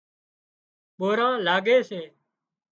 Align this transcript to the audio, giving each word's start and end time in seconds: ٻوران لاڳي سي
ٻوران 0.97 1.33
لاڳي 1.45 1.77
سي 1.89 2.01